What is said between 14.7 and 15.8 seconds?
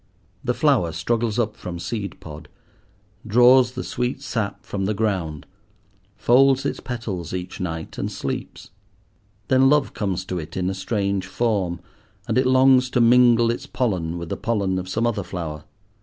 of some other flower.